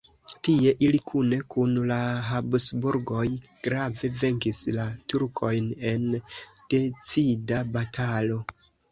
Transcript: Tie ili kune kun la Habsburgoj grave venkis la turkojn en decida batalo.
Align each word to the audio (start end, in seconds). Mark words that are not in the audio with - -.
Tie 0.45 0.71
ili 0.85 0.99
kune 1.09 1.37
kun 1.55 1.73
la 1.89 1.97
Habsburgoj 2.29 3.25
grave 3.67 4.09
venkis 4.21 4.61
la 4.77 4.85
turkojn 5.13 5.67
en 5.91 6.07
decida 6.75 7.61
batalo. 7.77 8.39